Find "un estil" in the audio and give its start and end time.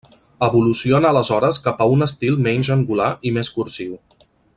1.97-2.39